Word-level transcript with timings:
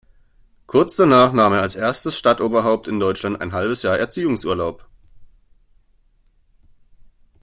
Kurz 0.65 0.95
danach 0.95 1.31
nahm 1.31 1.53
er 1.53 1.61
als 1.61 1.75
erstes 1.75 2.17
Stadtoberhaupt 2.17 2.87
in 2.87 2.99
Deutschland 2.99 3.39
ein 3.39 3.53
halbes 3.53 3.83
Jahr 3.83 3.99
Erziehungsurlaub. 3.99 4.83